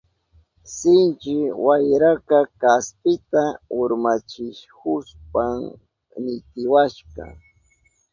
Sinchi 0.75 1.35
wayraka 1.65 2.37
kaspita 2.61 3.43
urmachihushpan 3.81 5.57
nitiwashka. 6.23 7.23